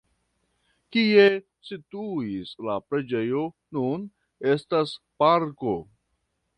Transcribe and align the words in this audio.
Kie 0.95 1.25
situis 1.69 2.55
la 2.69 2.79
preĝejo 2.87 3.45
nun 3.79 4.11
estas 4.57 4.99
parko. 5.23 5.81